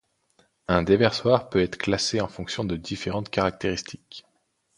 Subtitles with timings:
[0.67, 4.25] Un déversoir peut être classé en fonction de différentes caractéristiques.